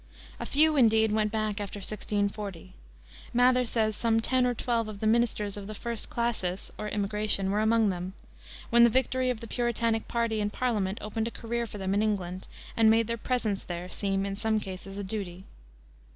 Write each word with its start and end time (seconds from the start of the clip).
A 0.39 0.47
few, 0.47 0.75
indeed, 0.77 1.11
went 1.11 1.31
back 1.31 1.61
after 1.61 1.77
1640 1.77 2.73
Mather 3.35 3.67
says 3.67 3.95
some 3.95 4.19
ten 4.19 4.47
or 4.47 4.55
twelve 4.55 4.87
of 4.87 4.99
the 4.99 5.05
ministers 5.05 5.57
of 5.57 5.67
the 5.67 5.75
first 5.75 6.09
"classis" 6.09 6.71
or 6.75 6.87
immigration 6.87 7.51
were 7.51 7.59
among 7.59 7.89
them 7.91 8.13
when 8.71 8.83
the 8.83 8.89
victory 8.89 9.29
of 9.29 9.41
the 9.41 9.47
Puritanic 9.47 10.07
party 10.07 10.41
in 10.41 10.49
Parliament 10.49 10.97
opened 11.01 11.27
a 11.27 11.29
career 11.29 11.67
for 11.67 11.77
them 11.77 11.93
in 11.93 12.01
England, 12.01 12.47
and 12.75 12.89
made 12.89 13.05
their 13.05 13.15
presence 13.15 13.63
there 13.63 13.89
seem 13.89 14.25
in 14.25 14.35
some 14.35 14.59
cases 14.59 14.97
a 14.97 15.03
duty. 15.03 15.43